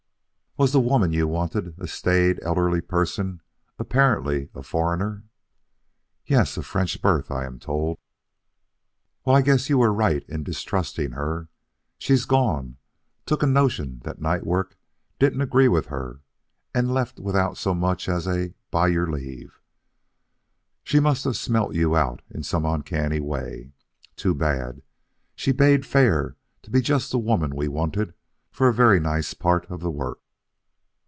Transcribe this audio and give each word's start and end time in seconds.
"Was 0.57 0.73
the 0.73 0.81
woman 0.81 1.13
you 1.13 1.29
wanted 1.29 1.75
a 1.79 1.87
staid, 1.87 2.37
elderly 2.43 2.81
person, 2.81 3.39
apparently 3.79 4.49
a 4.53 4.61
foreigner?" 4.61 5.23
"Yes 6.25 6.57
of 6.57 6.65
French 6.65 7.01
birth, 7.01 7.31
I 7.31 7.45
am 7.45 7.57
told." 7.57 7.99
"Well, 9.23 9.33
I 9.33 9.43
guess 9.43 9.69
you 9.69 9.77
were 9.77 9.87
all 9.91 9.95
right 9.95 10.27
in 10.27 10.43
distrusting 10.43 11.11
her. 11.11 11.47
She's 11.97 12.25
gone 12.25 12.75
took 13.25 13.41
a 13.43 13.47
notion 13.47 14.01
that 14.03 14.19
night 14.19 14.45
work 14.45 14.75
didn't 15.19 15.39
agree 15.39 15.69
with 15.69 15.85
her 15.85 16.19
and 16.75 16.93
left 16.93 17.17
without 17.17 17.57
so 17.57 17.73
much 17.73 18.09
as 18.09 18.27
a 18.27 18.53
'By 18.71 18.89
your 18.89 19.09
leave!' 19.09 19.61
She 20.83 20.99
must 20.99 21.23
have 21.23 21.37
smelt 21.37 21.75
you 21.75 21.95
out 21.95 22.23
in 22.29 22.43
some 22.43 22.65
uncanny 22.65 23.21
way. 23.21 23.71
Too 24.17 24.35
bad! 24.35 24.81
She 25.33 25.53
bade 25.53 25.85
fair 25.85 26.35
to 26.63 26.69
be 26.69 26.81
just 26.81 27.09
the 27.09 27.19
woman 27.19 27.55
we 27.55 27.69
wanted 27.69 28.13
for 28.51 28.67
a 28.67 28.73
very 28.73 28.99
nice 28.99 29.33
part 29.33 29.65
of 29.71 29.79
the 29.79 29.89
work." 29.89 30.17